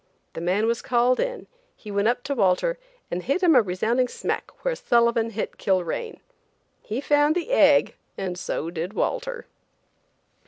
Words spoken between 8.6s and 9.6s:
did Walter!